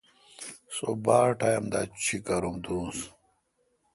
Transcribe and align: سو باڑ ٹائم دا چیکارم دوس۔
سو 0.75 0.87
باڑ 1.05 1.27
ٹائم 1.39 1.63
دا 1.71 1.81
چیکارم 2.03 2.55
دوس۔ 2.63 2.97